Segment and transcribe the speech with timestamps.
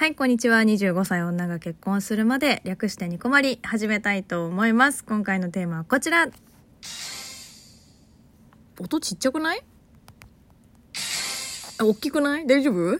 [0.00, 0.62] はい、こんにちは。
[0.62, 5.04] 25歳女が結婚するまで、略してニコマリ、始めたいと思います。
[5.04, 6.26] 今回のテーマはこちら。
[8.80, 9.62] 音ちっちゃくない？
[11.78, 12.46] あ大きくない？
[12.46, 12.98] 大丈夫？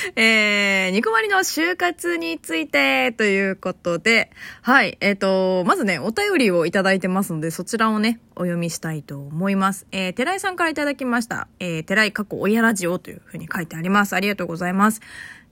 [0.16, 4.30] えー、ニコマリの就活についてということで、
[4.62, 9.86] はい、えっ、と、まずね、お便りをいただいてますので、そちらをね、お読みしたいと思います。
[9.92, 11.48] えー、寺井さんからいただきました。
[11.58, 14.14] えー、寺井過去親ラジオというふうに書いてあります。
[14.14, 15.00] ありがとうございます。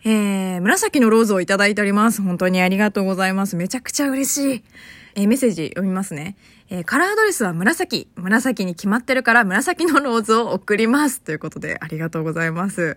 [0.04, 2.22] えー、紫のローズをいただいております。
[2.22, 3.56] 本当にありがとうございます。
[3.56, 4.64] めちゃくちゃ嬉しい。
[5.16, 6.36] えー、メッセージ読みますね。
[6.70, 8.08] えー、カラードレスは紫。
[8.14, 11.20] 紫に決まってるから紫のローズを送ります。
[11.20, 12.96] ということで、ありがとうございます。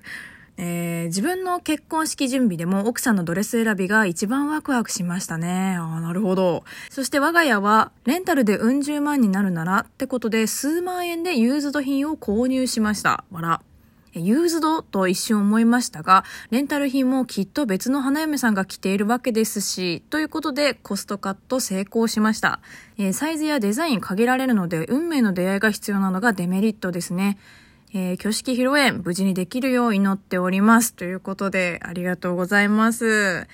[0.64, 5.76] えー、自分の結婚式準備でも奥さんのドレス選びが一番ワクワクしましたね。
[5.80, 6.64] ああ、なるほど。
[6.92, 13.24] そして我が家は、レンタルでうん十万になるならってことで、数万円でユーズド品を購入しました。
[13.32, 13.62] わら。
[14.14, 22.60] ユーズドと一瞬思いましたが、レンタル品もきっと別の花嫁さんが着ているわけですし、ということでコストカット成功しました。
[23.00, 27.40] えー、サイズやデザイン限られるので、運命の出会いが必要なのがデメリットですね。
[27.94, 30.94] えー、挙式披露宴、無事にできるよう祈っております。
[30.94, 33.48] ということで、ありがとうございます。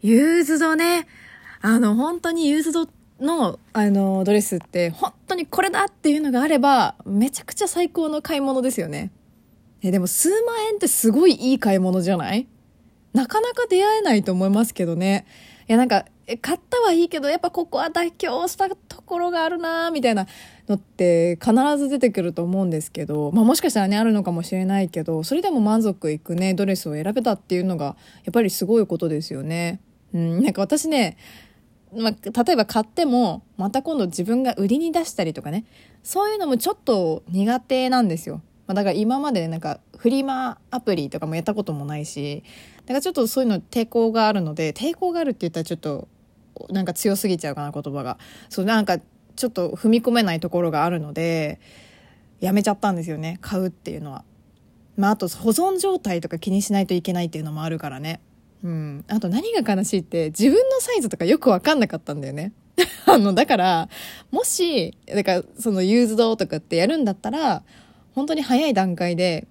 [0.00, 1.06] ユーズドね、
[1.60, 2.88] あの、本当にユーズド
[3.20, 9.10] の、あの、ドレスって、本当にこれだっていうのがあれば、めちゃくちゃ最高の買い物ですよね。
[9.82, 12.46] え、でも数万円ってすごいいい買い物じゃない？
[13.12, 15.26] なかなか出会えないと思いますけどね。
[15.68, 16.06] いや、なんか、
[16.36, 20.26] 買ったはいいけど、やっぱここは妥協したところがあるなみたいな
[20.68, 29.80] のって必ず出てくると思うんですけど、まあもしかしたらね、あるのかもしれないけど、それでも満足いくね、ドレスを選べたっていうのが、やっぱりすごいことですよね。
[30.14, 31.16] うん、なんか私ね、
[31.94, 35.64] まあ、例えば買っても、また今度自分が売りに出したりとかね、
[36.02, 38.40] そういうのもちょっと苦手なんですよ。
[38.66, 42.42] まあ、だから今までなんかフリマアプリとかもやったこともないし、
[42.86, 46.08] だからちょっとそういうの抵抗があるので、抵抗があるって言ったらちょっと
[46.70, 48.18] なんか強すぎちゃうかな言葉が。
[48.48, 48.98] そうなんか
[49.36, 51.60] ちょっと踏み込めないところがあるので、
[52.40, 53.38] やめちゃったんですよね。
[53.40, 54.24] 買うっていうのは。
[54.96, 58.20] まああと保存状態とか気にしないといけないっていうのもあるからね。
[58.62, 59.04] うん。
[59.08, 62.52] あと何が悲しいって自分のサイズとかよくわかんなかったんだよね。
[63.06, 63.88] あの、だから、
[64.30, 67.62] もし、だからそのユーズドとかってやるんだったら、
[68.14, 69.46] 本当に早い段階で、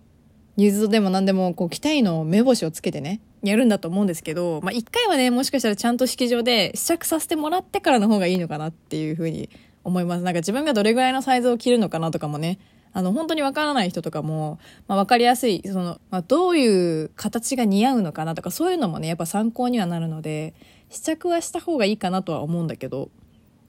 [0.58, 9.50] ユーズドでも何でも、こう、着たいの目星をつけてね、やるんだと思うんですけど、まあ、一回はね、もしかしたらちゃんと式場で試着させてもらってからの方がいいのかなっていうふうに
[9.84, 10.24] 思います。
[10.24, 12.60] なんか自分がどれぐらいのサイズを着るのかなとかもね、
[12.94, 20.54] あの、本当にわからない人とかも、まあ、わかりやすい、その、まあ、どういう形が似合うのかなとか、そういうのもね、やっぱ参考にはなるので、
[20.90, 23.10] 試着はした方がいいかなとは思うんだけど、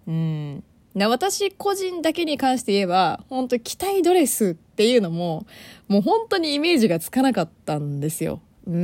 [0.07, 0.65] うん。
[0.95, 5.47] で私個人だけに関して言えば、本当着たいドレスっていうのも、
[5.89, 8.43] もう本当にイメージがつかなかったんですよ。
[8.67, 8.75] うー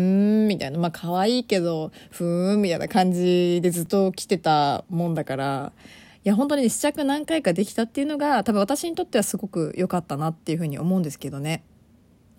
[0.44, 0.78] ん、みたいな。
[0.78, 5.72] まあ可愛いけど、ふーん、みたいな感じでずっと着てたもんだから、
[6.24, 11.64] いや本当に、試着何回かできたっていうのが、多分私にとってはすごく良かったなっていうふうに思うんですけどね。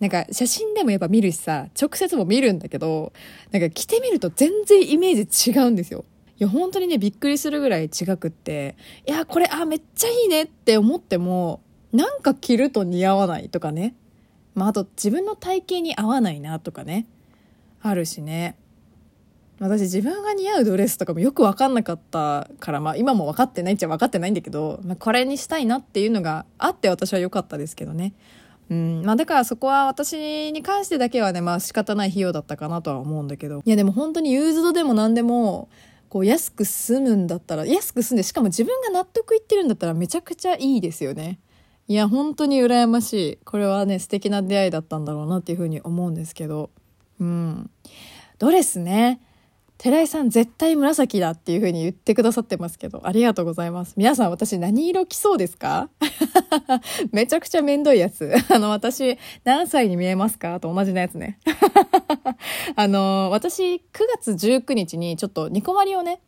[0.00, 3.12] なんか写真でもやっぱ見るしさ、直接も見るんだけど、
[3.50, 6.04] なんか着てみると全然イメージ違うんですよ。
[6.38, 8.76] いや、本当にね、びっくりするぐらい違くって、
[9.06, 11.60] いや、これ、あ、めっちゃいいねって思っても、
[11.92, 13.94] なんか着ると似合わないとかね。
[14.54, 17.06] まあ、あと、自分の体型に合わないなとかね。
[17.82, 18.56] あるしね。
[19.60, 28.14] 私、自分が似合うドレスとかもよくわかんなかったから、まあ、今も分かってないっちゃ分かってないんだけど、まあ、これにしたいなっていうのがあって私は良かったですけどね。
[28.70, 29.02] うん。
[29.04, 33.60] まあ、だからそこは私に関してだけはね、まあ、仕方ない費用だったかなとは思うんだけど。
[33.62, 35.68] いや、でも本当にユーズドでも何でも、
[36.08, 41.38] こう安く済むんだったら、安く済んで、しかも自分が納得いってるんだったらめちゃくちゃいいですよね。
[41.86, 43.38] いや、本当に羨ましい。
[43.44, 46.70] これはね、素敵な出会いだったんだろうなっていうふうに思うんですけど。
[47.20, 47.70] うん。
[48.38, 49.20] ドレスね。
[49.78, 53.94] 寺井さん絶対紫だっていうふうに言ってくださってますけど、ありがとうございます。
[53.96, 55.88] 皆さん私何色着そうですか？
[57.12, 58.30] めちゃくちゃめんどいやつ。
[58.52, 60.60] あの、私何歳に見えますか？
[60.60, 61.38] と同じのやつね。
[62.76, 63.80] あの、私9
[64.18, 66.20] 月19日にちょっとニコマリをね、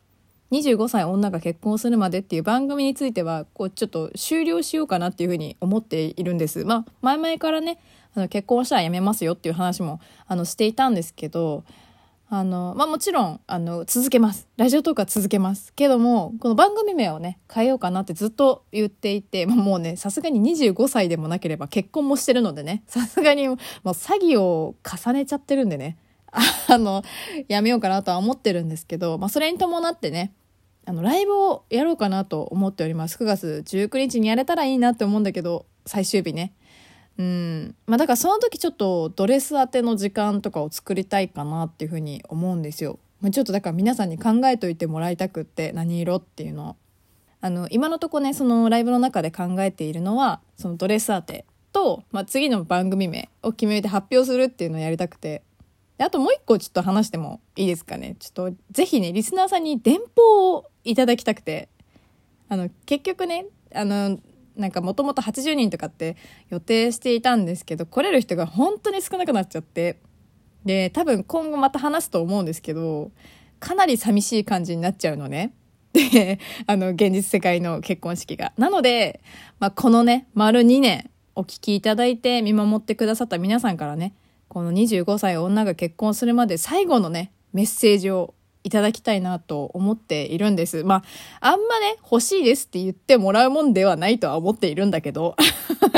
[0.51, 6.65] 25歳女が結婚するまでっていう番組については、こうちょっと終了しようかなっていうふうに思っているんです。
[6.65, 7.77] まあ、前々からね、
[8.15, 11.63] あの結婚したらやめますよっていう話も、あの、していたんですけど、
[12.29, 14.47] あの、まあ、もちろん、あの、続けます。
[14.57, 15.71] ラジオトークは続けます。
[15.73, 23.57] けども、この番組名をね、変えようかなってずっと言っていて、まあ、もうね、さすがに25歳でもなければ結婚もしてるのでね、さすがにもう
[23.89, 25.97] 詐欺を重ねちゃってるんでね、
[26.67, 27.03] あの、
[27.47, 30.33] やめようかなとは思ってるんですけど、まあ、それに伴ってね、
[30.85, 33.17] あの、ライブをやろうかなと思っております。
[33.17, 36.53] 9月19日にやれたらいいなって思うんだけど、最終日ね。
[37.17, 37.75] うん。
[37.85, 42.99] まあだからその時ちょっとドレス当ての時間とかを作りたいかなっていうふうに思うんですよ。
[43.21, 46.75] まあ、ちょっとだから皆さんに考えといてもらいたくって何色っていうのを。
[47.39, 55.43] あの、今のとこね、そのライブの中で考えているのは、そのドレス当てと、まあ、次の番組名を決めて発表するっていうのをやりたくて。
[55.97, 58.15] であともう一個ちょっと話してもいいですかね。
[58.19, 61.69] ちょっとぜひね、リスナーさんに電報をいただきたくて。
[62.49, 64.19] あの、結局ね、あの、
[64.55, 66.15] なんかもともと80人とかって
[66.49, 69.99] 予定していたんですけど、来れる人が本当に少なくなっちゃって。
[70.65, 73.11] で、多分今後また話すと思うんですけど、
[73.59, 75.53] かなり寂しい感じになっちゃうのね。
[75.93, 78.53] で、あの、現実世界の結婚式が。
[78.57, 79.21] なので、
[79.59, 84.13] まあ、このね、丸2年お聞きいただいて見守ってくださった皆さんからね、
[84.47, 90.83] この25歳女が結婚するまで最後のね、メッセージをいただきたいなと思っているんです。
[90.83, 91.03] ま
[91.41, 95.35] あ、あんまね、欲しいですって言ってもらうもんではないとは思っているんだけど。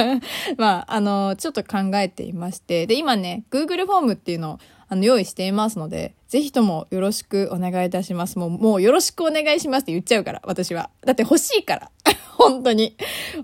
[0.58, 2.88] まあ、あの、ちょっと考えていまして。
[2.88, 8.38] で、今ね、Google フォームっていうのをあの用意していますので、ぜひともよろしくお願いいたします。
[8.38, 10.90] もう、もうよろしくお願いしますって言っちゃうから、私は。
[11.06, 11.92] だって欲しいから。
[12.38, 12.96] 本当に。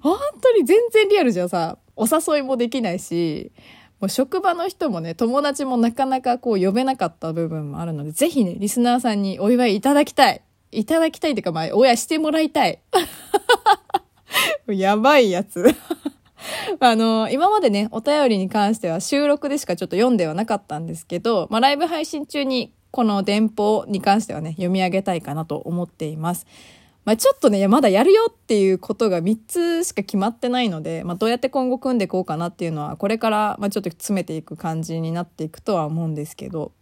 [0.02, 3.52] 本当に全然リアルじゃさ、お誘いもできないし、
[4.02, 10.42] もう職場の人もね、友達もなかなかこう呼べなかった部分もあるので、ぜひね、リスナーさんにお祝いいただきたい。
[10.72, 12.80] いただきたいっていうか、まあ、親してもらいたい。
[14.68, 15.64] やばいやつ。
[16.80, 26.48] あの、今までね、お便りに関しては収録でしかちょっと読んではなかったんですけど、まあ、ライブ配信中にこの電報に関してはね、読み上げたいかなと思っています。
[27.04, 36.74] まあ、ちょっとね、まだやるよっていうことが3つしか決まってないので、まあ、どうやって今後組んでいこうかなっていうのは、これから、まあ、ちょっと詰めていく感じになっていくとは思うんですけど、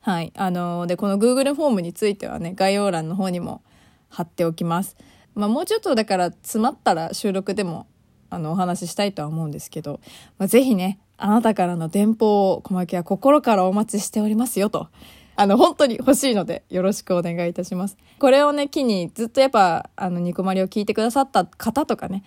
[0.00, 0.32] はい。
[0.36, 3.62] あのー、で、この Google フォームについてはね、概要欄の方にも
[4.08, 4.96] 貼っておきます。
[5.34, 7.86] まあ、もうちょっとだから詰まったら収録でも
[8.30, 10.00] あの、お話ししたいとは思うんですけど、
[10.38, 14.88] まあ、ぜひね、あなたからの電報を小牧は心からお待ちしておりますよと。
[15.40, 17.96] あの、本当に欲しいので、よろしくお願いいたします。
[18.18, 22.24] これをね、機に、ずっとやっぱ、あの、ニコマリを聞いてくださった方とかね、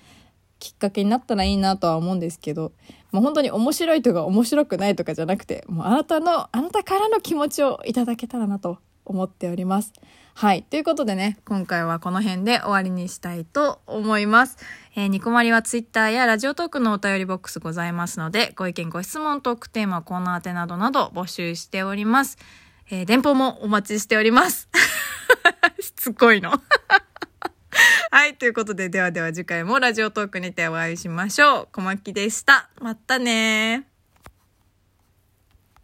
[0.59, 2.71] きっかけになったらいいなとは思うんですけど、
[3.11, 9.91] もう本当に面白いとか面白くないとかじゃなくて、もうあなたの、あなたからの気持ちをいただけたらなと思っております。
[10.33, 10.63] はい。
[10.63, 14.57] ということでね、今回はこの辺で終わりにしたいと思います。
[14.95, 22.37] えー、ニコマリはツイッターやラジオトークのお便りボックスございますので、ご意見、ご質問、トークテーマ、コーナー宛てなどなど募集しております。
[22.91, 24.67] えー、電報もお待ちしております。
[25.79, 26.51] しつこいの。
[28.11, 28.35] はい。
[28.35, 31.67] ということで、ではでは次回もラジオトークにてお会いしましょう。
[31.71, 32.69] 小牧でした。
[32.81, 33.90] またね